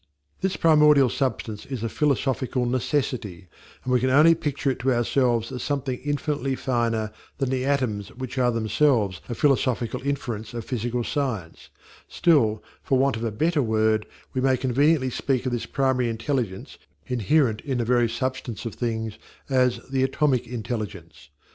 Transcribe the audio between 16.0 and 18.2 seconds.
intelligence inherent in the very